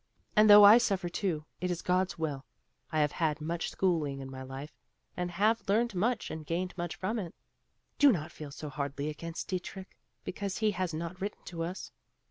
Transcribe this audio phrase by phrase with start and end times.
[0.35, 2.43] And though I suffer too, it is God's will;
[2.91, 4.73] I have had much schooling in my life,
[5.15, 7.35] and have learned much and gained much from it.
[7.99, 11.91] Do not feel so hardly against Dietrich because he has not written to us.